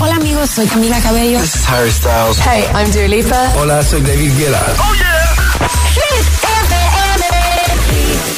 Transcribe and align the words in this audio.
Hola 0.00 0.16
amigos, 0.16 0.50
soy 0.50 0.66
Camila 0.66 1.00
Cabello. 1.00 1.38
This 1.40 1.54
is 1.54 1.64
Harry 1.66 1.90
Styles. 1.90 2.38
Hey, 2.38 2.64
I'm 2.74 2.90
Dua 2.90 3.06
Lipa. 3.06 3.52
Hola, 3.56 3.82
soy 3.82 4.00
David 4.00 4.36
Guetta. 4.36 4.60
Oh 4.78 4.94
yeah. 4.94 5.14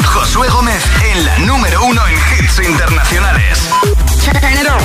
Josué 0.04 0.48
Gómez 0.48 0.82
en 1.12 1.24
la 1.24 1.38
número 1.38 1.84
uno 1.84 2.02
en 2.06 2.14
hits 2.14 2.58
internacionales. 2.58 3.58
Turn 4.24 4.52
it 4.52 4.68
on. 4.68 4.76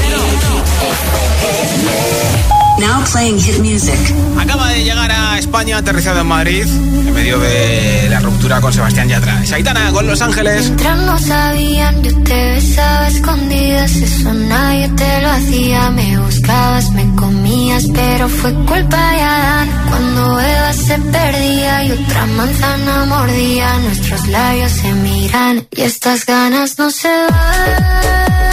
Now 2.80 3.04
playing 3.12 3.40
hit 3.40 3.60
music. 3.60 4.00
Acaba 4.40 4.70
de 4.70 4.84
llegar 4.84 5.12
a 5.12 5.38
España, 5.38 5.78
aterrizado 5.78 6.22
en 6.22 6.28
Madrid, 6.28 6.66
en 6.66 7.14
medio 7.14 7.40
de 7.40 8.08
la 8.10 8.20
ruptura 8.20 8.60
con 8.62 8.74
Sebastián 8.74 9.08
Yatra. 9.08 9.46
Saitana 9.46 9.92
con 9.92 10.08
Los 10.08 10.22
Ángeles. 10.22 10.66
Mientras 10.66 10.98
no 11.00 11.18
sabían, 11.20 12.02
yo 12.02 12.24
te 12.24 12.52
besaba 12.54 13.08
escondidas. 13.08 13.96
Eso 13.96 14.34
nadie 14.34 14.90
te 14.90 15.22
lo 15.22 15.30
hacía. 15.30 15.92
Me 15.92 16.18
buscabas, 16.20 16.92
me 16.92 17.16
comías, 17.16 17.86
pero 17.94 18.30
fue 18.30 18.54
culpa 18.66 19.12
de 19.12 19.22
Adán. 19.22 19.70
Cuando 19.90 20.40
Eva 20.40 20.74
se 20.74 20.98
perdía 20.98 21.84
y 21.86 21.92
otra 21.92 22.26
manzana 22.26 23.06
mordía, 23.06 23.78
nuestros 23.80 24.28
labios 24.28 24.72
se 24.72 24.94
miran 24.94 25.68
y 25.76 25.82
estas 25.82 26.26
ganas 26.26 26.78
no 26.80 26.90
se 26.90 27.10
van. 27.10 28.51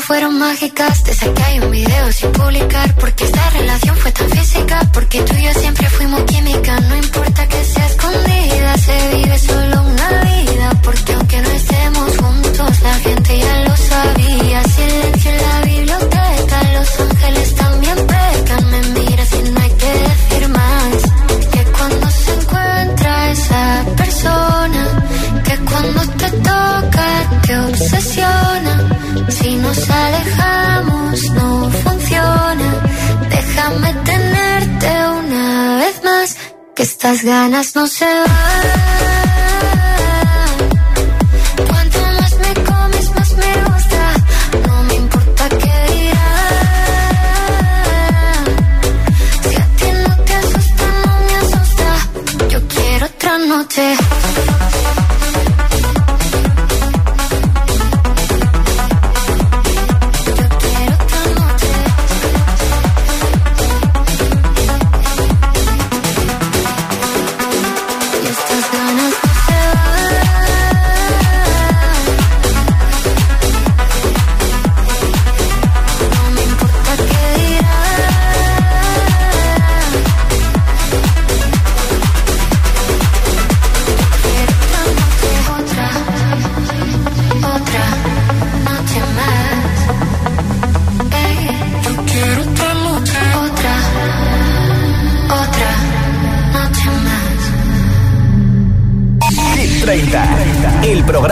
fueron 0.00 0.38
mágicas. 0.38 1.02
Te 1.02 1.14
saqué 1.14 1.60
un 1.62 1.70
video 1.70 2.12
sin 2.12 2.32
publicar. 2.32 2.94
Porque 2.96 3.24
esta 3.24 3.50
relación 3.50 3.96
fue 3.96 4.12
tan 4.12 4.28
física. 4.30 4.80
Porque 4.92 5.22
tú 5.22 5.34
y 5.36 5.45
las 37.16 37.24
ganas 37.24 37.74
no 37.74 37.86
se 37.86 38.04
van. 38.04 39.15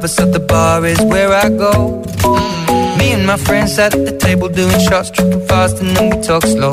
lovers, 0.00 0.14
so 0.14 0.24
the 0.24 0.40
bar 0.40 0.84
is 0.86 1.00
where 1.02 1.32
I 1.32 1.48
go. 1.50 2.02
Me 2.98 3.12
and 3.12 3.26
my 3.26 3.36
friends 3.36 3.78
at 3.78 3.92
the 3.92 4.16
table 4.18 4.48
doing 4.48 4.80
shots, 4.80 5.10
tripping 5.10 5.46
fast, 5.46 5.80
and 5.80 5.96
then 5.96 6.10
we 6.10 6.22
talk 6.22 6.42
slow. 6.42 6.72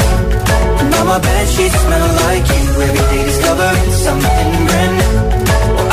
Now 1.01 1.17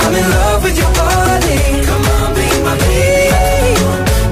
I'm 0.05 0.15
in 0.15 0.31
love 0.31 0.63
with 0.65 0.77
your 0.77 0.93
body. 0.93 1.57
Come 1.89 2.07
on, 2.17 2.35
be 2.35 2.47
my 2.63 2.77
baby. 2.77 3.81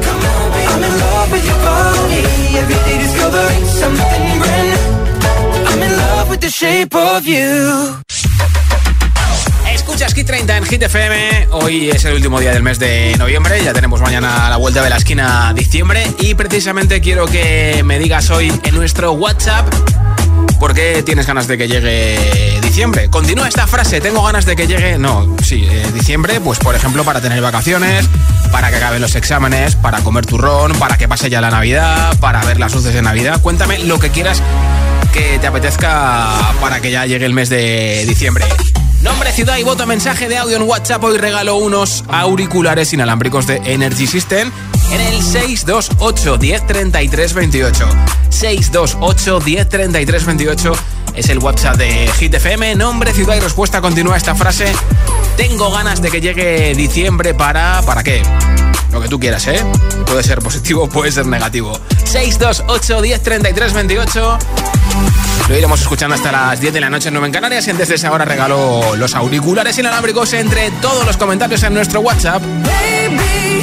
Come 0.05 0.25
on, 0.33 0.47
be 0.53 0.61
I'm 0.69 0.85
in 0.85 0.95
love 1.01 1.33
with 1.33 1.47
your 1.47 1.61
body. 1.65 2.23
Every 2.61 2.79
day 2.85 2.99
discovering 2.99 3.67
something 3.67 4.39
brand 4.39 4.69
new. 4.69 4.85
I'm 5.71 5.83
in 5.83 5.97
love 5.97 6.29
with 6.31 6.41
the 6.41 6.51
shape 6.51 6.95
of 6.95 7.27
you. 7.27 7.97
Escuchas 9.73 10.13
Hit 10.15 10.27
30 10.27 10.57
en 10.59 10.65
Hit 10.65 10.83
FM. 10.83 11.49
Hoy 11.53 11.91
es 11.91 12.05
el 12.05 12.15
último 12.15 12.39
día 12.39 12.53
del 12.53 12.63
mes 12.63 12.79
de 12.79 13.15
noviembre. 13.19 13.65
Ya 13.65 13.73
tenemos 13.73 14.01
mañana 14.03 14.51
la 14.51 14.57
vuelta 14.57 14.83
de 14.83 14.91
la 14.91 14.97
esquina 14.97 15.55
diciembre. 15.55 16.07
Y 16.19 16.35
precisamente 16.35 17.01
quiero 17.01 17.27
que 17.27 17.83
me 17.83 17.99
digas 17.99 18.29
hoy 18.31 18.53
en 18.63 18.75
nuestro 18.75 19.13
WhatsApp 19.13 19.67
por 20.59 20.75
qué 20.75 21.03
tienes 21.05 21.27
ganas 21.27 21.47
de 21.47 21.59
que 21.59 21.69
llegue 21.69 22.61
diciembre. 22.63 23.09
Continúa 23.09 23.49
esta 23.49 23.67
frase, 23.67 24.01
tengo 24.01 24.23
ganas 24.23 24.47
de 24.47 24.57
que 24.57 24.67
llegue, 24.67 24.99
no, 24.99 25.37
sí, 25.43 25.67
eh, 25.69 25.87
diciembre, 25.95 26.41
pues 26.41 26.59
por 26.59 26.75
ejemplo 26.75 27.05
para 27.05 27.21
tener 27.21 27.41
vacaciones, 27.41 28.07
para 28.51 28.71
que 28.71 28.77
acaben 28.77 29.01
los 29.01 29.15
exámenes, 29.15 29.77
para 29.77 30.01
comer 30.01 30.27
turrón, 30.27 30.73
para 30.79 30.99
que 30.99 31.09
pase 31.09 31.31
ya 31.31 31.41
la 31.41 31.51
Navidad, 31.51 32.19
para 32.21 32.45
ver 32.45 32.59
las 32.59 32.75
luces 32.75 32.95
de 32.95 33.03
Navidad. 33.03 33.41
Cuéntame 33.41 33.79
lo 33.81 33.99
que 33.99 34.11
quieras 34.11 34.43
que 35.13 35.39
te 35.39 35.47
apetezca 35.47 36.55
para 36.61 36.81
que 36.81 36.91
ya 36.91 37.07
llegue 37.07 37.27
el 37.27 37.33
mes 37.33 37.49
de 37.49 38.05
diciembre. 38.07 38.45
Nombre, 39.03 39.33
ciudad 39.33 39.57
y 39.57 39.63
voto 39.63 39.87
mensaje 39.87 40.29
de 40.29 40.37
audio 40.37 40.57
en 40.57 40.63
WhatsApp. 40.63 41.03
Hoy 41.05 41.17
regalo 41.17 41.57
unos 41.57 42.05
auriculares 42.09 42.93
inalámbricos 42.93 43.47
de 43.47 43.61
Energy 43.65 44.07
System 44.07 44.51
en 44.91 45.01
el 45.01 45.23
628 45.23 46.39
10 46.39 46.67
33 46.67 47.35
28. 47.35 47.89
628 48.29 49.41
10 49.41 49.69
33 49.69 50.25
28 50.25 50.73
es 51.15 51.29
el 51.31 51.39
WhatsApp 51.39 51.77
de 51.77 52.11
Hit 52.19 52.35
FM. 52.35 52.75
Nombre, 52.75 53.13
ciudad 53.13 53.37
y 53.37 53.41
respuesta. 53.41 53.81
Continúa 53.81 54.17
esta 54.17 54.35
frase. 54.35 54.73
Tengo 55.37 55.71
ganas 55.71 56.03
de 56.03 56.11
que 56.11 56.21
llegue 56.21 56.75
diciembre 56.75 57.35
para... 57.35 57.83
¿Para 57.83 58.03
qué? 58.03 58.23
Lo 58.93 59.01
que 59.01 59.09
tú 59.09 59.19
quieras, 59.19 59.47
¿eh? 59.49 59.65
Puede 60.07 60.23
ser 60.23 60.41
positivo, 60.41 60.89
puede 60.89 61.11
ser 61.11 61.27
negativo. 61.27 61.79
628 62.05 63.03
10 63.03 63.23
33 63.23 63.73
28 63.73 64.39
lo 65.49 65.57
iremos 65.57 65.81
escuchando 65.81 66.17
hasta 66.17 66.33
las 66.33 66.61
10 66.61 66.75
de 66.75 66.81
la 66.81 66.91
noche 66.91 67.09
en 67.09 67.15
Nueva 67.15 67.27
en 67.27 67.33
Canarias 67.33 67.67
y 67.69 67.71
antes 67.71 67.89
de 67.89 67.95
esa 67.95 68.11
hora 68.11 68.25
regalo 68.25 68.97
los 68.97 69.15
auriculares 69.15 69.79
inalámbricos 69.79 70.33
entre 70.33 70.73
todos 70.83 71.07
los 71.07 71.17
comentarios 71.17 71.63
en 71.63 71.75
nuestro 71.75 72.01
WhatsApp. 72.01 72.43
Baby, 72.43 73.63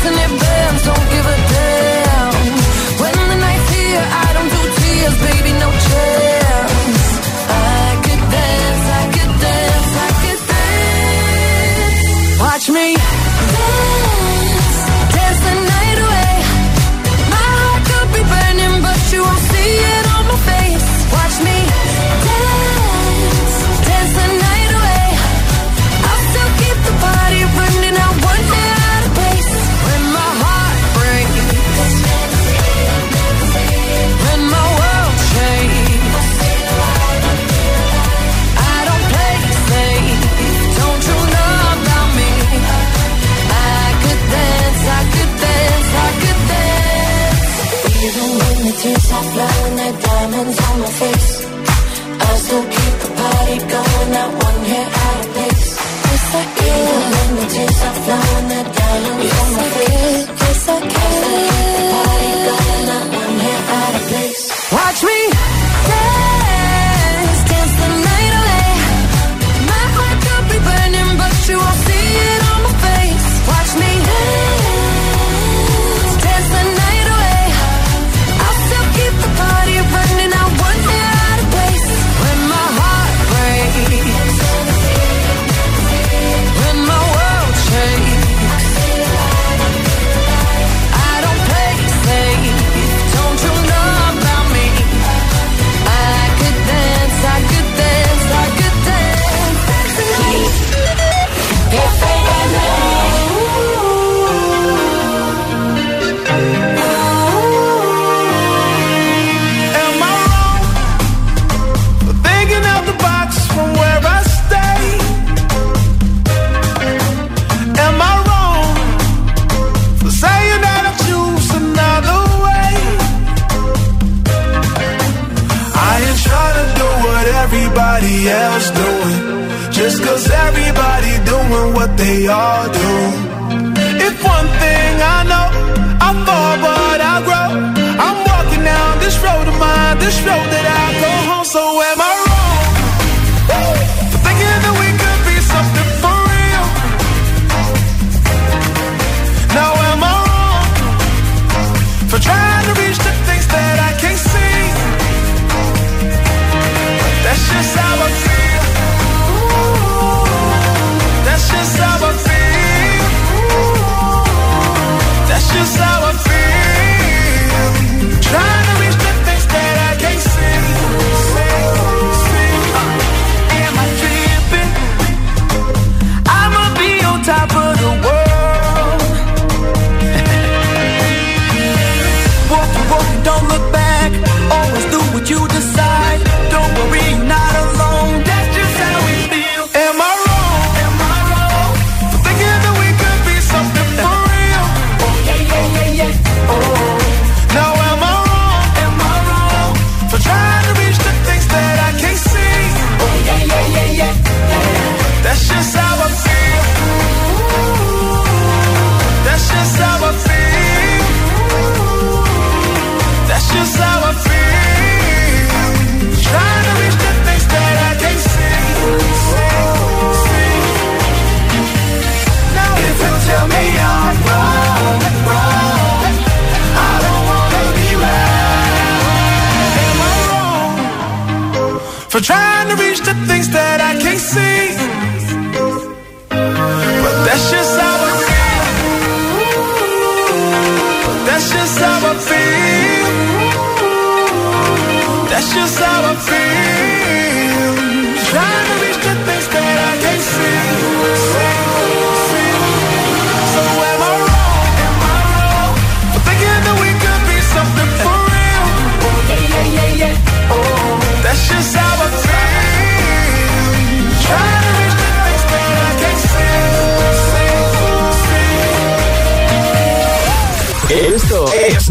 the 233.13 233.25
things 233.27 233.49
that 233.49 233.81
I 233.81 233.99
can't 233.99 234.19
see. 234.19 234.50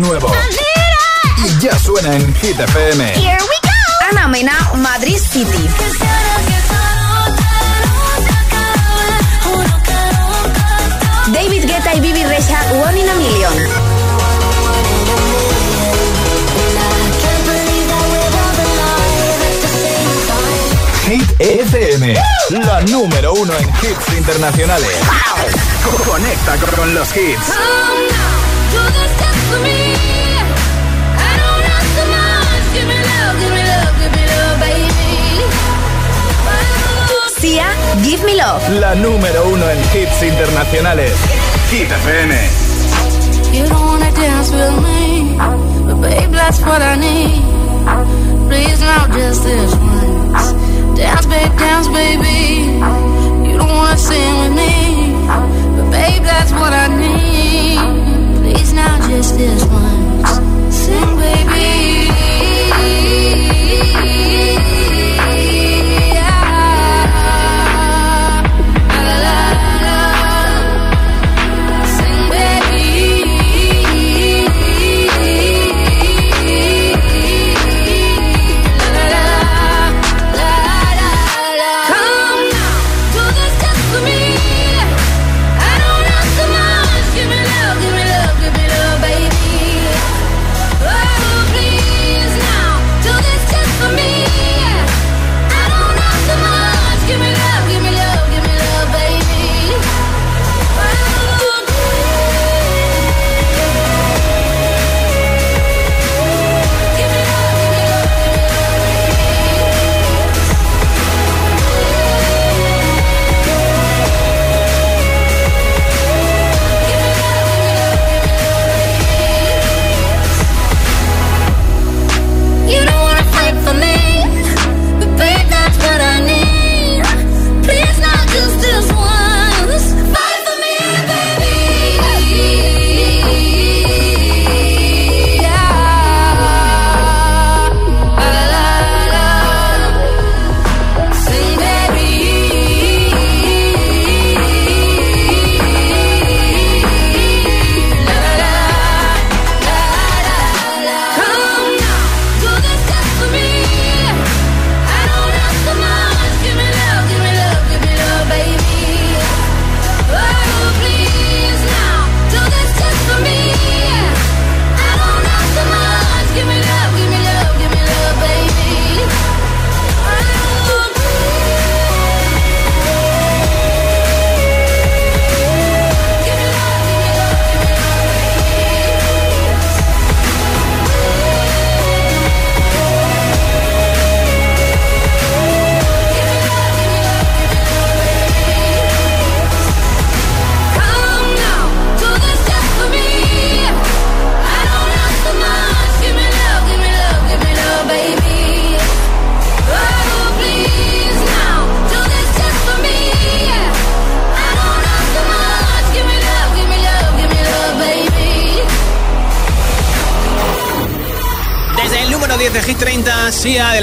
nuevos. 0.01 0.33
Y 1.45 1.63
ya 1.63 1.79
suena 1.79 2.15
en 2.17 2.35
Hit 2.35 2.59
FM. 2.59 3.05
Here 3.15 3.39
we 3.41 3.57
go. 3.63 4.09
Ana 4.11 4.29
Mena, 4.29 4.53
Madrid 4.77 5.19
City. 5.19 5.69
David 11.33 11.65
Guetta 11.67 11.95
y 11.95 12.01
Bibi 12.01 12.25
Recha, 12.25 12.61
One 12.73 13.01
in 13.01 13.09
a 13.09 13.15
Million. 13.15 13.53
Hit 21.07 21.41
FM, 21.41 22.15
¡Woo! 22.51 22.61
la 22.61 22.81
número 22.83 23.33
uno 23.35 23.53
en 23.59 23.69
hits 23.69 24.17
internacionales. 24.17 24.91
¡Wow! 25.07 26.05
Conecta 26.05 26.57
con 26.77 26.95
los 26.95 27.17
hits. 27.17 27.47
Give 38.03 38.25
Me 38.25 38.35
Love. 38.35 38.63
La 38.81 38.95
número 38.95 39.49
uno 39.49 39.69
en 39.69 39.79
hits 39.93 40.23
internacionales. 40.23 41.13
Hit 41.71 41.91
FM. 41.91 42.35
You 43.53 43.69
don't 43.69 43.87
wanna 43.87 44.11
dance 44.13 44.51
with 44.51 44.77
me, 44.83 45.37
but 45.87 46.01
babe, 46.01 46.31
that's 46.33 46.61
what 46.61 46.81
I 46.81 46.97
need. 46.97 47.43
Please 48.49 48.81
now, 48.81 49.07
just 49.13 49.45
this 49.45 49.75
once. 49.75 50.55
Dance, 50.97 51.27
babe, 51.27 51.53
dance, 51.59 51.89
baby. 51.89 52.81
You 53.47 53.59
don't 53.59 53.71
wanna 53.71 53.99
sing 53.99 54.39
with 54.41 54.55
me, 54.55 55.13
but 55.77 55.91
babe, 55.91 56.23
that's 56.23 56.53
what 56.53 56.73
I 56.73 56.87
need. 56.89 57.81
Please 58.41 58.73
now, 58.73 58.97
just 59.09 59.37
this 59.37 59.65
once. 59.65 60.41
Sing, 60.75 61.17
baby. 61.19 61.80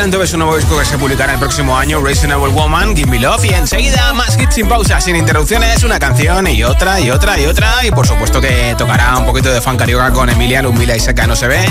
Ves 0.09 0.33
un 0.33 0.39
nuevo 0.39 0.55
disco 0.55 0.79
que 0.79 0.85
se 0.85 0.97
publicará 0.97 1.33
el 1.33 1.39
próximo 1.39 1.77
año, 1.77 2.01
Reasonable 2.01 2.51
Woman, 2.51 2.95
Give 2.95 3.11
Me 3.11 3.19
Love, 3.19 3.45
y 3.45 3.49
enseguida 3.49 4.13
más 4.13 4.39
hits 4.39 4.55
sin 4.55 4.67
pausa, 4.67 4.99
sin 4.99 5.15
interrupciones, 5.15 5.83
una 5.83 5.99
canción 5.99 6.47
y 6.47 6.63
otra 6.63 6.99
y 6.99 7.11
otra 7.11 7.39
y 7.39 7.45
otra, 7.45 7.85
y 7.85 7.91
por 7.91 8.07
supuesto 8.07 8.41
que 8.41 8.73
tocará 8.77 9.15
un 9.17 9.25
poquito 9.25 9.51
de 9.51 9.61
fan 9.61 9.77
carioca 9.77 10.11
con 10.11 10.29
Emilia 10.29 10.63
Lumila 10.63 10.95
y 10.95 10.99
Seca 10.99 11.27
No 11.27 11.35
Se 11.35 11.47
Ve. 11.47 11.63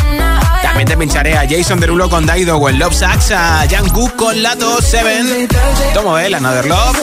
También 0.62 0.86
te 0.86 0.96
pincharé 0.96 1.36
a 1.36 1.48
Jason 1.48 1.80
Derulo 1.80 2.08
con 2.08 2.24
Daido 2.24 2.58
o 2.58 2.68
el 2.68 2.78
Love 2.78 2.94
Sax, 2.94 3.32
a 3.32 3.64
Jungkook 3.68 4.14
con 4.14 4.40
Lato 4.42 4.80
7, 4.80 5.48
Tomo 5.94 6.18
El, 6.18 6.34
Another 6.34 6.66
Love, 6.66 6.98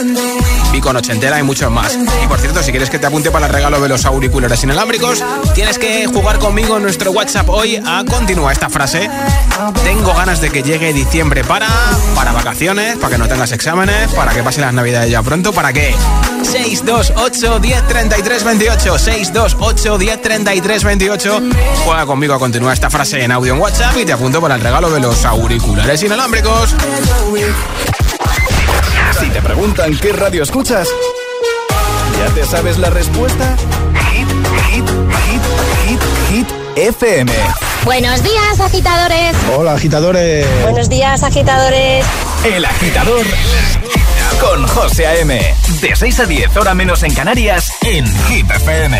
con 0.81 0.95
Ochentera 0.95 1.39
y 1.39 1.43
muchos 1.43 1.71
más. 1.71 1.97
Y 2.23 2.27
por 2.27 2.39
cierto, 2.39 2.63
si 2.63 2.71
quieres 2.71 2.89
que 2.89 2.99
te 2.99 3.07
apunte 3.07 3.31
para 3.31 3.47
el 3.47 3.53
regalo 3.53 3.79
de 3.81 3.89
los 3.89 4.05
auriculares 4.05 4.63
inalámbricos, 4.63 5.23
tienes 5.53 5.77
que 5.77 6.05
jugar 6.07 6.39
conmigo 6.39 6.77
en 6.77 6.83
nuestro 6.83 7.11
WhatsApp 7.11 7.49
hoy 7.49 7.81
a 7.85 8.03
continúa 8.09 8.51
esta 8.51 8.69
frase. 8.69 9.09
Tengo 9.83 10.13
ganas 10.13 10.41
de 10.41 10.49
que 10.49 10.63
llegue 10.63 10.93
diciembre 10.93 11.43
para, 11.43 11.67
para 12.15 12.31
vacaciones, 12.31 12.97
para 12.97 13.11
que 13.11 13.17
no 13.17 13.27
tengas 13.27 13.51
exámenes, 13.51 14.11
para 14.13 14.33
que 14.33 14.43
pase 14.43 14.61
las 14.61 14.73
navidades 14.73 15.11
ya 15.11 15.21
pronto, 15.21 15.53
¿para 15.53 15.73
qué? 15.73 15.95
628 16.43 17.59
10 17.59 17.87
33 17.87 18.43
28 18.43 18.99
628 18.99 19.97
10 19.97 20.21
33 20.21 20.83
28 20.83 21.41
Juega 21.85 22.05
conmigo 22.05 22.33
a 22.33 22.39
continuar 22.39 22.73
esta 22.73 22.89
frase 22.89 23.23
en 23.23 23.31
audio 23.31 23.53
en 23.53 23.61
WhatsApp 23.61 23.95
y 23.97 24.05
te 24.05 24.13
apunto 24.13 24.41
para 24.41 24.55
el 24.55 24.61
regalo 24.61 24.89
de 24.91 24.99
los 24.99 25.25
auriculares 25.25 26.03
inalámbricos. 26.03 26.75
Si 29.23 29.29
te 29.29 29.41
preguntan 29.41 29.97
qué 29.99 30.11
radio 30.11 30.43
escuchas, 30.43 30.85
¿ya 32.19 32.33
te 32.33 32.45
sabes 32.45 32.77
la 32.77 32.89
respuesta? 32.89 33.55
Hit, 34.11 34.27
hit, 34.69 34.85
hit, 35.29 35.41
hit, 35.87 36.01
hit, 36.29 36.47
FM. 36.75 37.31
Buenos 37.85 38.21
días, 38.21 38.59
agitadores. 38.59 39.33
Hola, 39.55 39.75
agitadores. 39.75 40.45
Buenos 40.63 40.89
días, 40.89 41.23
agitadores. 41.23 42.05
El 42.43 42.65
agitador 42.65 43.25
con 44.41 44.67
José 44.67 45.07
A.M. 45.07 45.55
De 45.79 45.95
6 45.95 46.19
a 46.19 46.25
10, 46.25 46.57
hora 46.57 46.73
menos 46.73 47.01
en 47.03 47.13
Canarias, 47.13 47.71
en 47.83 48.05
Hit 48.27 48.51
FM. 48.51 48.99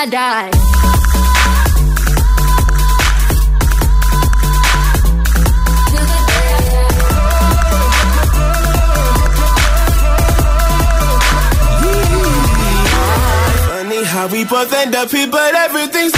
I 0.00 0.06
die. 0.06 0.50
Funny 13.66 14.04
how 14.04 14.28
we 14.28 14.44
both 14.44 14.72
end 14.72 14.94
up 14.94 15.10
here, 15.10 15.26
but 15.26 15.56
everything's 15.56 16.17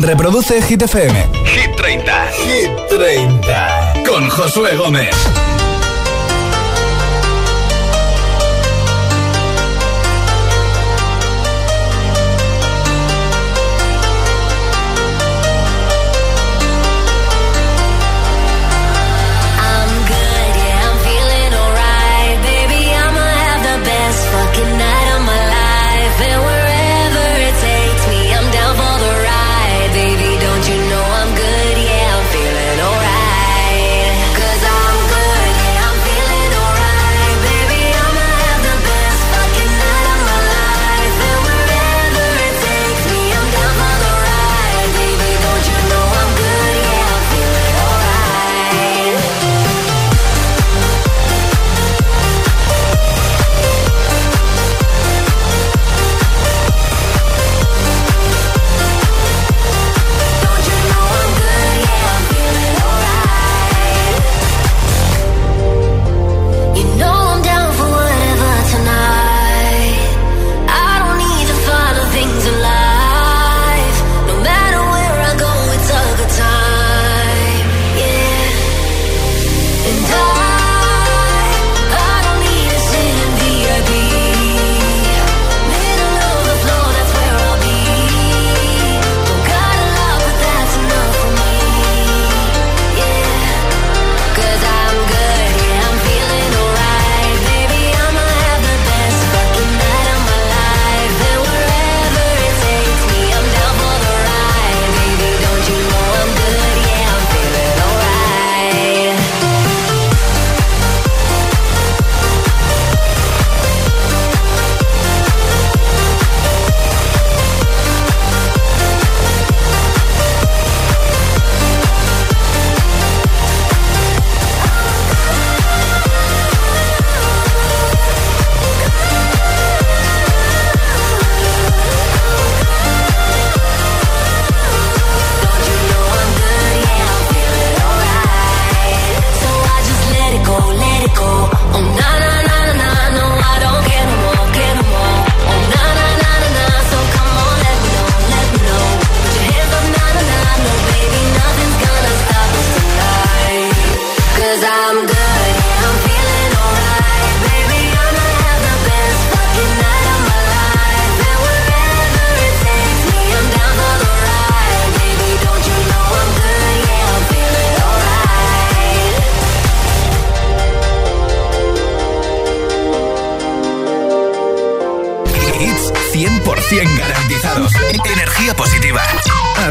Reproduce 0.00 0.62
Hit 0.62 0.82
FM. 0.82 1.26
Hit 1.44 1.76
30. 1.76 2.26
Hit 2.32 2.70
30. 2.88 4.02
Con 4.06 4.28
Josué 4.28 4.76
Gómez. 4.76 5.57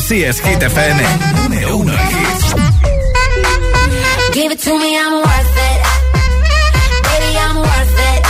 Así 0.08 0.24
es, 0.24 0.40
Hit 0.40 0.64
FM. 0.64 1.04
Número 1.44 1.76
uno 1.76 1.92
en 1.92 2.00
hits. 2.00 2.56
Give 4.32 4.54
it 4.54 4.60
to 4.62 4.78
me, 4.80 4.98
I'm 4.98 5.16
worth 5.16 5.58
it. 5.68 5.80
Baby, 7.04 7.38
I'm 7.38 7.58
worth 7.58 8.00
it. 8.00 8.24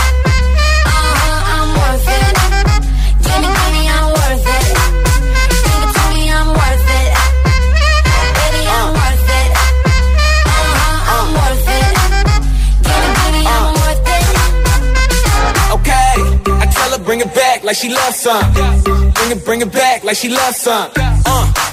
Uh-huh, 0.86 1.54
I'm 1.54 1.68
worth 1.78 2.08
it. 2.18 2.34
Give 3.22 3.38
me, 3.38 3.46
give 3.46 3.72
me, 3.78 3.88
I'm 3.94 4.10
worth 4.10 4.48
it. 4.58 4.66
Give 5.62 5.82
it 5.84 5.92
to 5.94 6.02
me, 6.10 6.22
I'm 6.32 6.48
worth 6.48 6.90
it. 6.98 7.10
Baby, 8.34 8.62
I'm 8.76 8.90
worth 8.98 9.30
it. 9.38 9.50
Uh-huh, 10.50 11.14
I'm 11.14 11.28
worth 11.38 11.68
it. 11.78 11.94
Give 12.82 13.02
me, 13.04 13.10
give 13.22 13.32
me, 13.38 13.42
I'm 13.54 13.70
worth 13.78 14.08
it. 14.18 14.26
Okay, 15.78 16.10
I 16.58 16.66
tell 16.74 16.90
her 16.90 17.04
bring 17.04 17.20
it 17.20 17.32
back 17.36 17.62
like 17.62 17.76
she 17.76 17.88
loves 17.88 18.16
some. 18.16 18.52
Bring 19.14 19.30
it, 19.30 19.44
bring 19.44 19.60
it 19.60 19.70
back 19.70 20.02
like 20.02 20.16
she 20.16 20.28
loves 20.28 20.56
some 20.56 21.07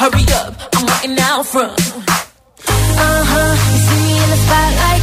Hurry 0.00 0.24
up, 0.32 0.54
I'm 0.76 0.86
waiting 0.86 1.18
out 1.20 1.44
front. 1.44 1.76
Uh 1.76 3.22
huh, 3.32 3.52
you 3.68 3.78
see 3.84 4.00
me 4.00 4.16
in 4.16 4.30
the 4.32 4.36
spotlight, 4.46 5.02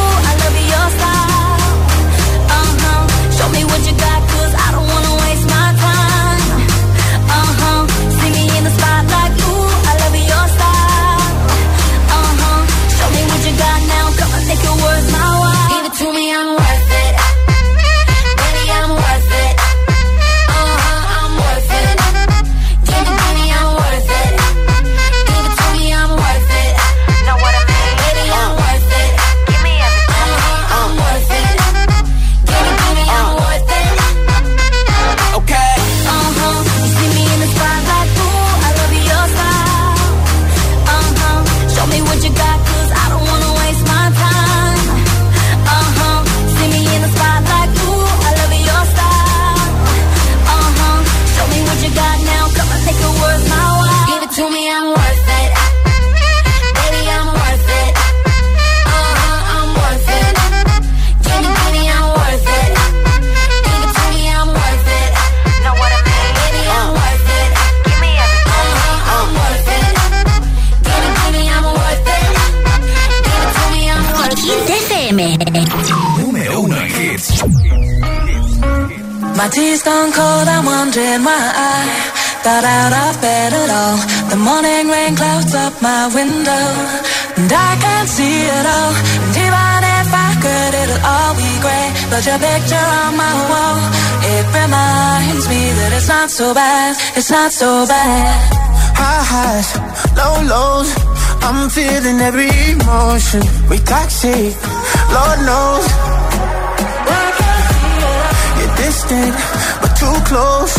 wondering 80.91 81.23
why 81.23 81.39
I 81.39 82.43
got 82.43 82.63
out 82.63 82.91
of 82.91 83.21
bed 83.21 83.53
at 83.53 83.69
all. 83.79 83.97
The 84.29 84.35
morning 84.35 84.89
rain 84.91 85.15
clouds 85.15 85.55
up 85.55 85.73
my 85.81 86.11
window, 86.13 86.65
and 87.39 87.47
I 87.47 87.71
can't 87.79 88.09
see 88.09 88.43
it 88.43 88.65
all. 88.75 88.93
And 89.23 89.33
even 89.45 89.79
if 89.99 90.09
I 90.11 90.29
could, 90.43 90.73
it'll 90.81 91.03
all 91.13 91.33
be 91.39 91.51
grey. 91.63 91.87
But 92.11 92.21
your 92.27 92.39
picture 92.43 92.87
on 93.03 93.15
my 93.15 93.35
wall, 93.51 93.79
it 94.35 94.45
reminds 94.51 95.45
me 95.47 95.61
that 95.79 95.91
it's 95.95 96.09
not 96.09 96.29
so 96.29 96.53
bad, 96.53 96.97
it's 97.15 97.31
not 97.31 97.51
so 97.53 97.87
bad. 97.87 98.35
High 98.99 99.23
highs, 99.31 99.69
low 100.19 100.35
lows. 100.43 100.91
I'm 101.41 101.69
feeling 101.69 102.19
every 102.19 102.51
emotion. 102.67 103.43
We 103.69 103.77
toxic, 103.79 104.55
Lord 105.15 105.39
knows. 105.47 106.60
Distant, 108.81 109.35
but 109.81 109.93
too 109.93 110.17
close. 110.25 110.73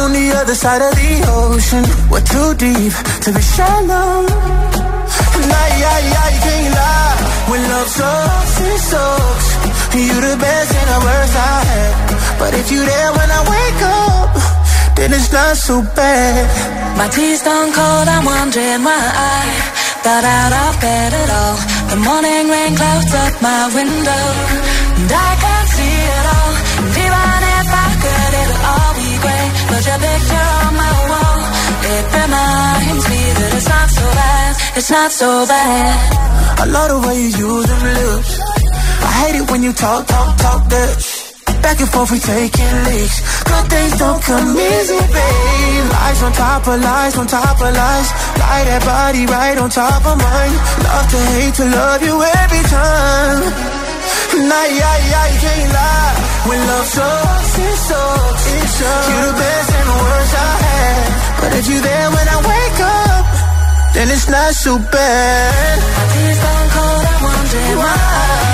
On 0.00 0.16
the 0.16 0.32
other 0.40 0.54
side 0.54 0.80
of 0.80 0.94
the 0.96 1.12
ocean, 1.28 1.84
we're 2.08 2.24
too 2.24 2.50
deep 2.56 2.94
to 3.24 3.28
be 3.36 3.42
shallow. 3.54 4.24
And 5.36 5.50
I, 5.64 5.68
I, 5.96 6.00
I 6.24 6.30
can't 6.44 6.72
lie. 6.72 7.20
When 7.50 7.60
love 7.68 7.90
sucks, 7.98 8.56
it 8.64 8.80
sucks. 8.90 9.46
You 9.92 10.16
the 10.24 10.36
best 10.40 10.70
and 10.72 10.88
the 10.88 11.00
worst 11.04 11.34
I 11.36 11.56
had. 11.68 11.94
But 12.40 12.54
if 12.60 12.72
you're 12.72 12.88
there 12.88 13.12
when 13.12 13.28
I 13.38 13.40
wake 13.54 13.82
up, 14.08 14.30
then 14.96 15.12
it's 15.12 15.30
not 15.30 15.56
so 15.56 15.84
bad. 15.94 16.48
My 16.96 17.08
tea's 17.12 17.42
gone 17.42 17.70
cold, 17.76 18.08
I'm 18.08 18.24
wondering 18.24 18.80
why 18.88 19.04
I 19.36 19.40
got 20.00 20.24
out 20.24 20.52
of 20.64 20.80
bed 20.80 21.12
at 21.12 21.28
all. 21.28 21.56
The 21.92 21.98
morning 22.08 22.44
rain 22.48 22.72
clouds 22.74 23.12
up 23.12 23.34
my 23.44 23.68
window, 23.76 24.24
and 24.96 25.12
I 25.12 25.53
But 29.84 30.00
your 30.00 30.00
picture 30.00 30.48
on 30.64 30.74
my 30.80 30.92
wall, 31.12 31.40
it 31.92 32.04
reminds 32.16 33.04
me 33.04 33.20
that 33.36 33.52
it's 33.52 33.68
not 33.68 33.88
so 33.92 34.06
bad, 34.16 34.56
it's 34.78 34.90
not 34.90 35.12
so 35.12 35.30
bad. 35.44 36.60
I 36.60 36.64
love 36.64 36.88
the 36.88 37.06
way 37.06 37.16
you 37.20 37.28
use 37.28 37.66
them 37.68 37.82
lips. 37.84 38.32
I 39.04 39.10
hate 39.20 39.36
it 39.44 39.50
when 39.50 39.62
you 39.62 39.72
talk, 39.74 40.06
talk, 40.06 40.38
talk 40.38 40.68
that 40.70 41.60
Back 41.60 41.80
and 41.80 41.88
forth, 41.90 42.10
we 42.12 42.18
taking 42.18 42.74
leaks. 42.88 43.18
Good 43.44 43.64
things 43.68 43.98
don't 43.98 44.22
come 44.22 44.56
easy, 44.56 45.00
babe. 45.00 45.84
Lies 45.92 46.22
on 46.22 46.32
top 46.32 46.66
of 46.66 46.80
lies, 46.80 47.18
on 47.18 47.26
top 47.26 47.56
of 47.60 47.72
lies. 47.76 48.08
Lie 48.40 48.64
that 48.64 48.82
body 48.88 49.26
right 49.26 49.58
on 49.58 49.68
top 49.68 50.00
of 50.00 50.16
mine. 50.16 50.56
Love 50.80 51.06
to 51.12 51.20
hate 51.36 51.54
to 51.60 51.64
love 51.64 52.02
you 52.02 52.16
every 52.40 52.64
time. 52.72 53.73
Nah, 54.34 54.66
yeah, 54.66 54.96
yeah, 55.12 55.26
you 55.32 55.38
can't 55.38 55.72
lie. 55.72 56.14
When 56.48 56.60
love 56.66 56.86
sucks, 56.86 57.58
it 57.58 57.76
sucks. 57.88 58.44
It 58.58 58.68
sucks. 58.78 59.08
You're 59.08 59.26
the 59.30 59.36
best 59.38 59.70
and 59.78 59.86
the 59.88 59.98
worst 60.02 60.34
I 60.34 60.52
had. 60.66 61.06
But 61.40 61.50
if 61.58 61.64
you're 61.70 61.84
there 61.90 62.08
when 62.10 62.26
I 62.36 62.38
wake 62.52 62.80
up, 62.82 63.26
then 63.94 64.10
it's 64.10 64.28
not 64.28 64.52
so 64.54 64.78
bad. 64.78 65.76
My 65.96 66.04
tea's 66.12 66.38
gone 66.42 66.68
cold, 66.74 67.04
I'm 67.12 67.22
wondering 67.22 67.78
why 67.78 68.53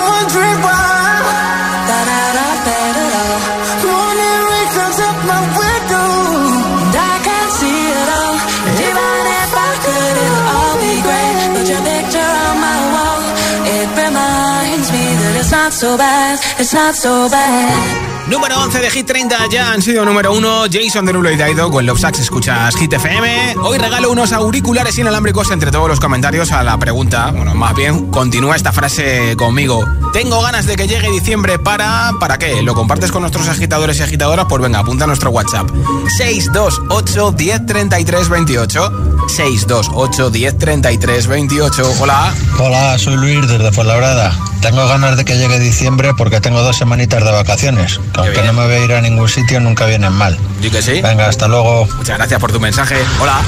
so 15.81 15.97
bad, 15.97 16.37
it's 16.59 16.75
not 16.75 16.93
so 16.93 17.27
bad. 17.27 18.29
Número 18.29 18.55
11 18.61 18.81
de 18.81 18.91
Hit 18.91 19.07
30 19.07 19.47
ya 19.51 19.71
han 19.71 19.81
sido 19.81 20.05
número 20.05 20.31
1 20.31 20.65
Jason 20.71 21.07
Derulo 21.07 21.31
y 21.31 21.37
Daido 21.37 21.71
con 21.71 21.87
Love 21.87 21.99
Sax 21.99 22.19
escuchas 22.19 22.75
Hit 22.75 22.93
FM 22.93 23.55
Hoy 23.63 23.79
regalo 23.79 24.11
unos 24.11 24.31
auriculares 24.31 24.95
inalámbricos 24.99 25.49
entre 25.49 25.71
todos 25.71 25.89
los 25.89 25.99
comentarios 25.99 26.51
a 26.51 26.61
la 26.61 26.77
pregunta. 26.77 27.31
Bueno, 27.31 27.55
más 27.55 27.75
bien 27.75 28.11
continúa 28.11 28.55
esta 28.55 28.71
frase 28.71 29.35
conmigo. 29.37 29.83
Tengo 30.13 30.39
ganas 30.43 30.67
de 30.67 30.75
que 30.75 30.87
llegue 30.87 31.09
diciembre 31.09 31.57
para... 31.57 32.11
¿Para 32.19 32.37
qué? 32.37 32.61
¿Lo 32.61 32.75
compartes 32.75 33.11
con 33.11 33.21
nuestros 33.21 33.47
agitadores 33.49 33.97
y 33.99 34.03
agitadoras? 34.03 34.45
Pues 34.47 34.61
venga, 34.61 34.79
apunta 34.79 35.05
a 35.05 35.07
nuestro 35.07 35.31
WhatsApp. 35.31 35.67
628 36.15 37.31
10 37.31 37.65
33 37.65 38.29
28 38.29 38.91
628 39.27 40.29
10 40.29 40.57
33 40.59 41.27
28 41.27 41.93
Hola. 41.99 42.33
Hola, 42.59 42.99
soy 42.99 43.15
Luis 43.17 43.47
desde 43.47 43.71
Fuenlabrada 43.71 44.50
Tengo 44.61 44.87
ganas 44.87 45.17
de 45.17 45.25
que 45.25 45.37
llegue 45.37 45.59
diciembre 45.59 46.13
porque 46.15 46.39
tengo 46.39 46.61
dos 46.61 46.77
semanitas 46.77 47.23
de 47.23 47.31
vacaciones 47.31 47.99
aunque 48.13 48.43
no 48.43 48.53
me 48.53 48.65
voy 48.65 48.75
a 48.75 48.79
ir 48.85 48.93
a 48.93 49.01
ningún 49.01 49.27
sitio, 49.27 49.59
nunca 49.59 49.85
vienen 49.85 50.13
mal. 50.13 50.37
¿Y 50.61 50.69
que 50.69 50.81
sí? 50.81 51.01
Venga, 51.01 51.27
hasta 51.27 51.47
luego. 51.47 51.87
Muchas 51.97 52.17
gracias 52.17 52.39
por 52.39 52.51
tu 52.51 52.59
mensaje. 52.59 52.97
Hola. 53.19 53.41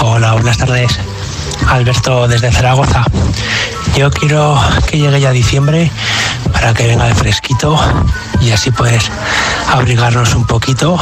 Hola, 0.00 0.32
buenas 0.34 0.58
tardes. 0.58 0.98
Alberto 1.68 2.28
desde 2.28 2.50
Zaragoza. 2.52 3.04
Yo 3.96 4.10
quiero 4.10 4.58
que 4.86 4.98
llegue 4.98 5.20
ya 5.20 5.30
diciembre 5.32 5.90
para 6.52 6.72
que 6.72 6.86
venga 6.86 7.08
el 7.08 7.14
fresquito 7.14 7.78
y 8.40 8.50
así 8.50 8.70
pues 8.70 9.10
abrigarnos 9.68 10.34
un 10.34 10.46
poquito 10.46 10.98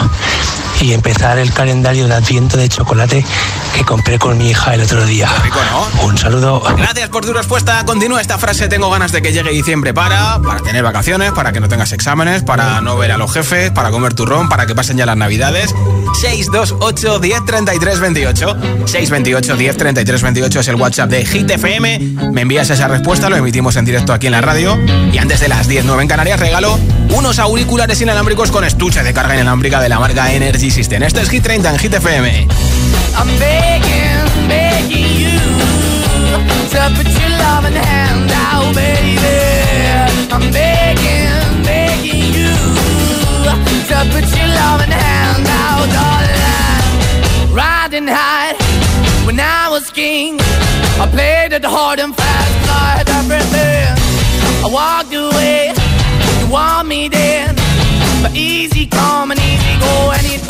y 0.80 0.92
empezar 0.92 1.38
el 1.38 1.52
calendario 1.52 2.08
de 2.08 2.14
adviento 2.14 2.56
de 2.56 2.68
chocolate 2.68 3.24
que 3.74 3.84
compré 3.84 4.18
con 4.18 4.38
mi 4.38 4.50
hija 4.50 4.74
el 4.74 4.80
otro 4.82 5.04
día. 5.04 5.28
Un 6.02 6.16
saludo. 6.16 6.62
Gracias 6.76 7.08
por 7.10 7.24
tu 7.24 7.32
respuesta. 7.32 7.84
Continúa 7.84 8.20
esta 8.20 8.38
frase. 8.38 8.68
Tengo 8.68 8.90
ganas 8.90 9.12
de 9.12 9.20
que 9.20 9.32
llegue 9.32 9.50
diciembre 9.50 9.92
para, 9.92 10.40
para 10.40 10.60
tener 10.60 10.82
vacaciones, 10.82 11.32
para 11.32 11.52
que 11.52 11.60
no 11.60 11.68
tengas 11.68 11.92
exámenes, 11.92 12.42
para 12.42 12.80
no 12.80 12.96
ver 12.96 13.12
a 13.12 13.18
los 13.18 13.32
jefes, 13.32 13.70
para 13.70 13.90
comer 13.90 14.14
turrón, 14.14 14.48
para 14.48 14.66
que 14.66 14.74
pasen 14.74 14.96
ya 14.96 15.06
las 15.06 15.16
navidades. 15.16 15.74
628 16.20 17.18
10 17.18 17.44
33 17.44 18.00
28. 18.00 18.56
628 18.86 19.56
10 19.56 19.76
33 19.76 20.22
28 20.22 20.60
es 20.60 20.68
el 20.68 20.76
WhatsApp 20.76 21.10
de 21.10 21.26
Hit 21.26 21.50
FM. 21.50 21.98
Me 22.32 22.42
envías 22.42 22.70
esa 22.70 22.88
respuesta, 22.88 23.28
lo 23.28 23.36
emitimos 23.36 23.76
en 23.76 23.84
directo 23.84 24.12
aquí 24.12 24.26
en 24.26 24.32
la 24.32 24.40
radio. 24.40 24.78
Y 25.12 25.18
antes 25.18 25.40
de 25.40 25.48
las 25.48 25.68
10, 25.68 25.84
9 25.84 26.02
en 26.02 26.08
Canarias, 26.08 26.40
regalo 26.40 26.78
unos 27.10 27.38
auriculares 27.38 28.00
inalámbricos 28.00 28.50
con 28.50 28.64
estuche 28.64 29.02
de 29.02 29.12
carga 29.12 29.34
inalámbrica 29.34 29.80
de 29.80 29.88
la 29.88 29.98
marca 29.98 30.32
Energy 30.32 30.69
System. 30.70 31.02
Esto 31.02 31.20
es 31.20 31.28
Hit 31.28 31.42
30 31.42 31.68
en 31.68 31.78
Hit 31.78 31.94
FM. 31.94 32.46
I'm 33.16 33.28
begging, 33.38 34.48
begging 34.48 35.10
you 35.18 35.38
to 36.70 36.90
put 36.96 37.08
your 37.08 37.30
loving 37.42 37.74
hand 37.74 38.30
out, 38.30 38.72
baby. 38.74 39.18
I'm 40.30 40.52
begging, 40.52 41.64
begging 41.64 42.32
you 42.32 42.54
to 43.88 43.96
put 44.12 44.24
your 44.36 44.46
loving 44.46 44.92
hand 44.92 45.46
out, 45.48 45.88
darling. 45.90 47.52
Riding 47.52 48.06
high 48.06 48.54
when 49.26 49.40
I 49.40 49.68
was 49.70 49.90
king, 49.90 50.38
I 51.00 51.08
played 51.10 51.52
it 51.52 51.64
hard 51.64 51.98
and 51.98 52.14
fast, 52.14 52.54
had 52.68 53.08
everything. 53.08 53.96
I 54.64 54.68
walked 54.70 55.12
away, 55.12 55.72
you 56.38 56.52
want 56.52 56.86
me 56.86 57.08
then, 57.08 57.56
but 58.22 58.36
easy 58.36 58.86
come 58.86 59.32
and 59.32 59.40
easy 59.40 59.80
go, 59.80 60.10
wouldn't. 60.10 60.49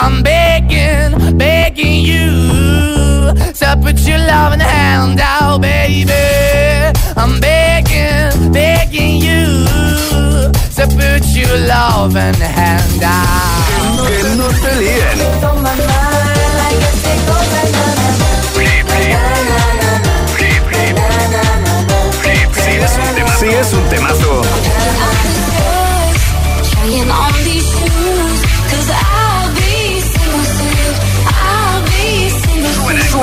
I'm 0.00 0.22
begging, 0.22 1.36
begging 1.36 2.02
you 2.02 3.34
to 3.34 3.78
put 3.82 3.98
your 4.06 4.18
loving 4.18 4.60
hand 4.60 5.18
out, 5.20 5.60
baby. 5.60 6.12
I'm 7.16 7.40
begging, 7.40 8.52
begging 8.52 9.16
you 9.20 9.66
to 10.76 10.86
put 10.94 11.26
your 11.34 11.56
loving 11.66 12.40
hand 12.40 13.02
out. 13.02 14.06
Que 14.06 14.36
no 14.36 14.48
te 14.48 14.72
líen. 14.76 15.18
Sí 23.38 23.46
es 23.46 23.72
un 23.72 23.88
temazo. 23.88 24.42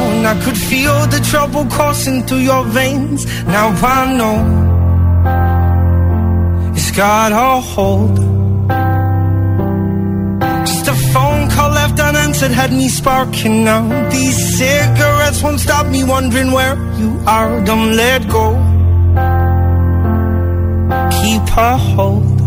I 0.00 0.34
could 0.44 0.58
feel 0.58 1.06
the 1.06 1.20
trouble 1.30 1.64
coursing 1.66 2.26
through 2.26 2.44
your 2.52 2.64
veins. 2.64 3.24
Now 3.46 3.68
I 3.70 4.16
know 4.18 4.38
it's 6.76 6.90
got 6.90 7.32
a 7.32 7.60
hold. 7.60 8.16
Just 10.66 10.86
a 10.88 10.94
phone 11.12 11.48
call 11.50 11.70
left 11.70 11.98
unanswered 11.98 12.50
had 12.50 12.72
me 12.72 12.88
sparking 12.88 13.64
now. 13.64 13.82
These 14.10 14.58
cigarettes 14.58 15.42
won't 15.42 15.60
stop 15.60 15.86
me 15.86 16.04
wondering 16.04 16.52
where 16.52 16.76
you 16.98 17.20
are. 17.26 17.64
Don't 17.64 17.96
let 17.96 18.28
go. 18.28 18.46
Keep 21.20 21.56
a 21.56 21.76
hold. 21.76 22.38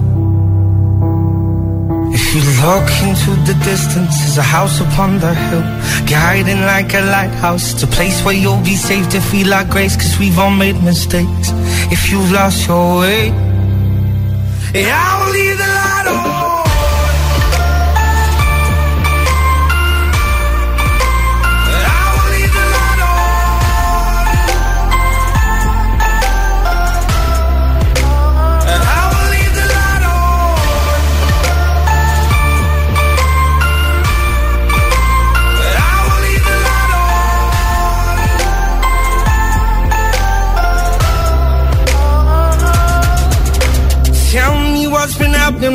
If 2.14 2.24
you 2.36 2.42
look 2.64 2.90
into 3.08 3.32
the 3.48 3.56
distance, 3.64 4.14
there's 4.20 4.38
a 4.38 4.44
house 4.44 4.80
upon 4.80 5.20
the 5.20 5.34
hill, 5.34 5.64
guiding 6.08 6.62
like 6.62 6.94
a 6.94 7.02
lighthouse. 7.02 7.74
It's 7.74 7.84
a 7.84 7.88
place 7.88 8.24
where 8.24 8.36
you'll 8.36 8.64
be 8.64 8.76
safe 8.76 9.08
to 9.10 9.22
feel 9.22 9.54
our 9.54 9.66
grace, 9.66 9.96
cause 9.96 10.18
we've 10.20 10.38
all 10.38 10.52
made 10.52 10.82
mistakes. 10.84 11.50
If 11.92 12.12
you've 12.12 12.32
lost 12.32 12.68
your 12.68 13.00
way, 13.00 13.28
yeah, 14.74 14.96
I 14.96 15.26
will 15.26 15.34
leave 15.34 15.58
the 15.58 15.68
light 15.68 16.08
on. 16.08 16.51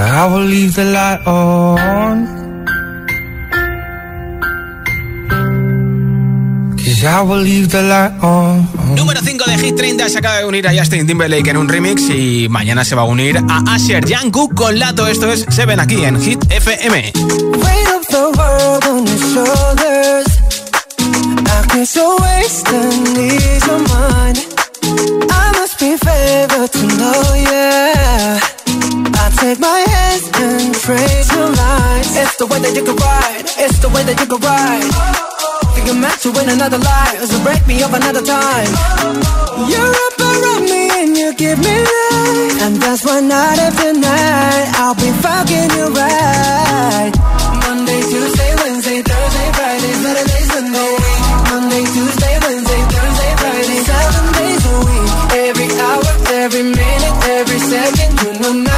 I 0.00 0.26
will 0.28 0.44
leave 0.44 0.74
the 0.74 0.84
light 0.84 1.26
on. 1.26 2.26
Cause 6.76 7.04
I 7.04 7.20
will 7.22 7.42
leave 7.42 7.68
the 7.68 7.82
light 7.82 8.12
on. 8.22 8.68
Número 8.94 9.20
5 9.20 9.44
de 9.44 9.58
Hit 9.58 9.76
30 9.76 10.08
se 10.08 10.18
acaba 10.18 10.38
de 10.38 10.44
unir 10.46 10.68
a 10.68 10.72
Justin 10.72 11.04
Timberlake 11.04 11.50
en 11.50 11.56
un 11.56 11.68
remix 11.68 12.02
y 12.10 12.48
mañana 12.48 12.84
se 12.84 12.94
va 12.94 13.02
a 13.02 13.04
unir 13.06 13.38
a 13.48 13.74
Asher 13.74 14.04
Jungkook 14.06 14.54
con 14.54 14.78
Lato. 14.78 15.08
Esto 15.08 15.32
es 15.32 15.44
Se 15.48 15.66
ven 15.66 15.80
aquí 15.80 16.04
en 16.04 16.20
Hit 16.20 16.44
FM. 16.48 17.12
I 25.30 25.52
must 25.60 25.78
be 25.80 25.96
favored 25.96 26.70
to 26.72 26.86
know, 26.96 27.34
yeah. 27.34 28.57
Take 29.38 29.60
my 29.60 29.78
hands 29.86 30.26
and 30.34 30.74
your 31.30 31.46
lines. 31.54 32.10
It's 32.18 32.34
the 32.42 32.46
way 32.50 32.58
that 32.58 32.74
you 32.74 32.82
can 32.82 32.98
ride. 32.98 33.46
It's 33.62 33.78
the 33.78 33.88
way 33.88 34.02
that 34.02 34.18
you 34.18 34.26
can 34.26 34.40
ride. 34.42 34.90
Think 35.78 35.86
I'm 35.94 36.02
meant 36.02 36.18
to 36.26 36.34
win 36.34 36.50
another 36.50 36.82
life, 36.82 37.22
so 37.22 37.38
break 37.46 37.62
me 37.70 37.78
up 37.86 37.94
another 37.94 38.18
time. 38.18 38.70
You're 39.70 39.94
up 39.94 40.18
around 40.18 40.66
me 40.66 40.90
and 40.90 41.14
you 41.14 41.30
give 41.38 41.58
me 41.62 41.70
life, 41.70 42.66
and 42.66 42.82
that's 42.82 43.06
why 43.06 43.22
night 43.22 43.62
after 43.62 43.94
night 43.94 44.66
I'll 44.74 44.98
be 44.98 45.10
fucking 45.22 45.70
you 45.70 45.86
right. 45.94 47.14
Monday, 47.62 48.02
Tuesday, 48.10 48.52
Wednesday, 48.58 48.98
Thursday, 49.06 49.48
Friday, 49.54 49.94
Saturday, 50.02 50.42
Sunday. 50.50 50.94
Monday, 51.46 51.84
Tuesday, 51.94 52.34
Wednesday, 52.42 52.82
Thursday, 52.90 53.32
Friday, 53.38 53.78
seven 53.86 54.24
days 54.34 54.64
a 54.66 54.76
week. 54.82 55.10
Every 55.46 55.68
hour, 55.78 56.10
every 56.42 56.64
minute, 56.74 57.16
every 57.38 57.60
second, 57.70 58.12
you 58.18 58.32
know 58.42 58.77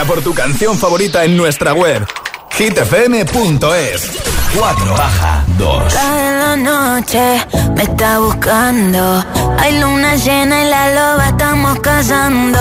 Vota 0.00 0.14
por 0.14 0.22
tu 0.22 0.32
canción 0.32 0.78
favorita 0.78 1.24
en 1.24 1.36
nuestra 1.36 1.74
web 1.74 2.06
hitfm.es 2.52 4.10
4 4.56 4.94
baja 4.96 5.44
2 5.58 5.94
Cae 5.94 6.38
la 6.38 6.56
noche, 6.56 7.46
me 7.74 7.82
está 7.82 8.18
buscando. 8.18 9.24
Hay 9.58 9.78
luna 9.78 10.16
llena 10.16 10.62
y 10.62 10.70
la 10.70 10.94
loba 10.94 11.26
estamos 11.28 11.80
cazando. 11.80 12.60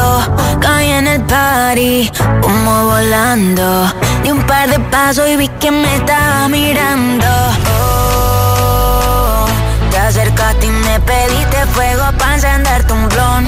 Caí 0.59 0.91
en 0.91 1.07
el 1.07 1.21
party, 1.21 2.11
humo 2.43 2.85
volando. 2.85 3.93
Di 4.23 4.31
un 4.31 4.41
par 4.43 4.69
de 4.69 4.79
pasos 4.91 5.29
y 5.29 5.37
vi 5.37 5.47
que 5.59 5.71
me 5.71 5.95
estaba 5.95 6.49
mirando. 6.49 7.27
Oh, 7.71 9.45
te 9.91 9.97
acercaste 9.97 10.65
y 10.65 10.71
me 10.71 10.99
pediste 10.99 11.65
fuego 11.73 12.03
para 12.17 12.35
encenderte 12.35 12.91
un 12.91 13.07
blon. 13.07 13.45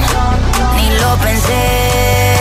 Ni 0.78 0.90
lo 1.00 1.16
pensé, 1.18 2.41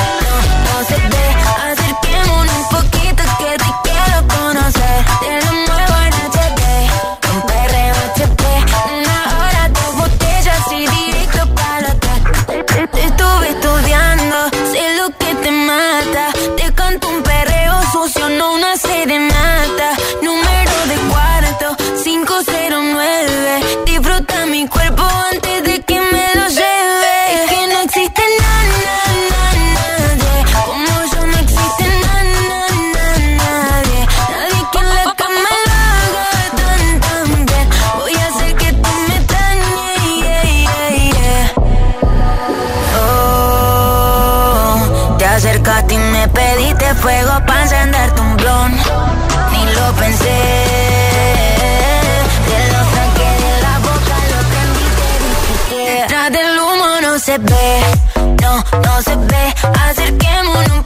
se 57.31 57.37
ve, 57.37 57.81
no, 58.41 58.55
no 58.81 59.01
se 59.01 59.15
ve. 59.15 59.53
Acerquémonos 59.89 60.80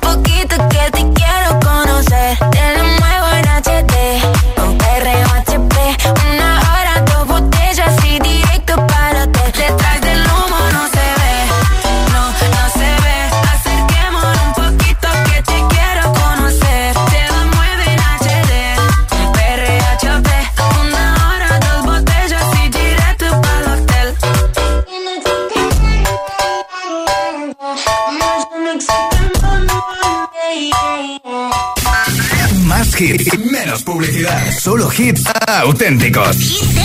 auténticos. 35.48 36.85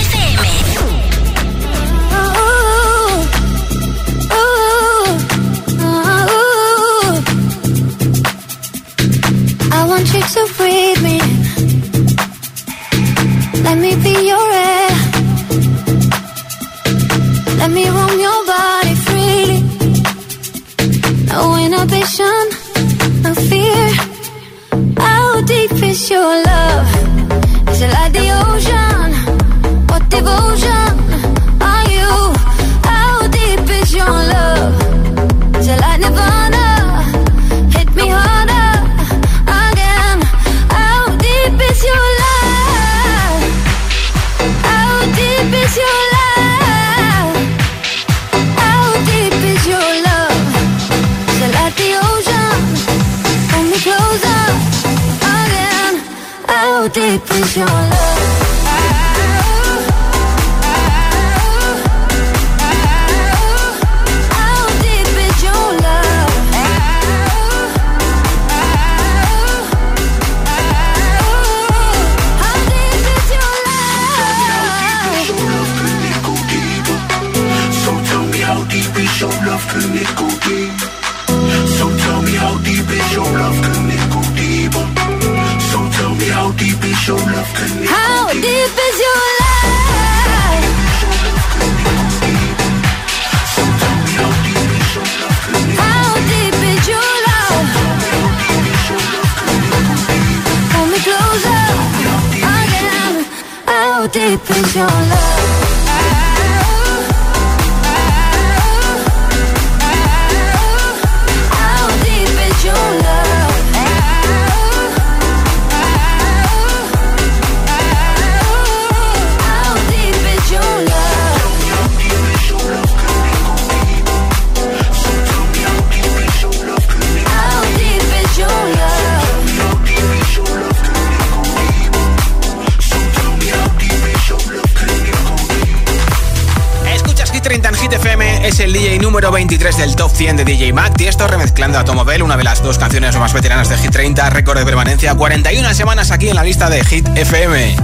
100 140.21 140.37
de 140.37 140.45
DJ 140.45 140.75
Mac, 140.75 140.95
Tiesto 140.99 141.27
remezclando 141.27 141.79
a 141.79 141.85
Tomobel, 141.87 142.23
una 142.23 142.37
de 142.37 142.45
las 142.45 142.63
dos 142.63 142.77
canciones 142.77 143.17
más 143.17 143.33
veteranas 143.33 143.71
de 143.71 143.79
Hit 143.79 143.91
30, 143.91 144.29
récord 144.29 144.59
de 144.59 144.67
permanencia, 144.67 145.15
41 145.15 145.73
semanas 145.73 146.11
aquí 146.11 146.29
en 146.29 146.37
la 146.37 146.45
lista 146.45 146.69
de 146.69 146.85
Hit 146.85 147.09
FM. 147.17 147.75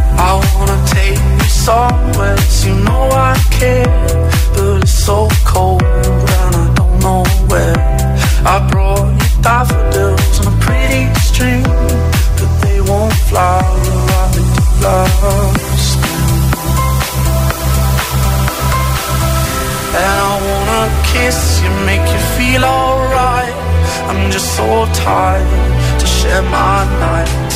And 19.97 20.05
I 20.05 20.35
wanna 20.49 20.85
kiss 21.13 21.61
you, 21.63 21.71
make 21.91 22.07
you 22.15 22.23
feel 22.37 22.65
alright. 22.65 23.55
I'm 24.11 24.31
just 24.31 24.55
so 24.57 24.85
tired 24.93 26.01
to 26.01 26.07
share 26.07 26.43
my 26.43 26.85
night. 27.01 27.56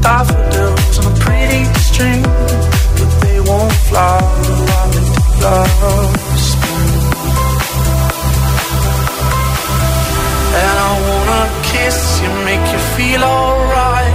daffodils 0.00 0.98
on 0.98 1.12
a 1.12 1.16
pretty 1.20 1.64
string, 1.88 2.22
but 2.98 3.10
they 3.22 3.40
won't 3.40 3.72
flower. 3.88 4.32
i 5.42 6.26
and 10.62 10.76
I 10.88 10.92
wanna 11.08 11.42
kiss 11.72 12.20
you, 12.22 12.30
make 12.48 12.64
you 12.72 12.80
feel 12.96 13.22
alright. 13.22 14.14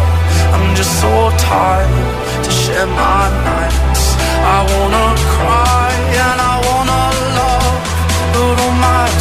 I'm 0.54 0.76
just 0.76 0.94
so 1.02 1.14
tired 1.38 2.44
to 2.44 2.52
share 2.52 2.88
my 2.88 3.24
nights. 3.50 4.04
I 4.56 4.60
wanna 4.74 5.08
cry 5.36 5.90
and 6.24 6.38
I 6.52 6.56
wanna 6.68 7.04
love, 7.40 7.78
but 8.34 8.56
all 8.64 8.76
my 8.90 9.21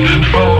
love 0.00 0.51